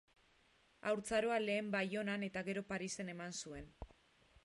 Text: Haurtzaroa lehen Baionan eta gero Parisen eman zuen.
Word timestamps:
Haurtzaroa 0.91 1.37
lehen 1.45 1.71
Baionan 1.77 2.27
eta 2.31 2.45
gero 2.51 2.67
Parisen 2.73 3.13
eman 3.17 3.41
zuen. 3.45 3.73